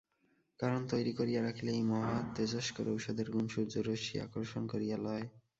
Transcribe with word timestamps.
কারণ, 0.59 0.81
তৈরি 0.87 1.13
করিয়া 1.13 1.41
রাখিলে 1.41 1.71
এই 1.73 1.83
মহাতেজস্কর 1.91 2.85
ঔষধের 2.93 3.27
গুণ 3.33 3.45
সূর্যরশ্মি 3.47 4.15
আকর্ষণ 4.21 4.63
করিয়া 4.67 4.97
লয়। 4.99 5.25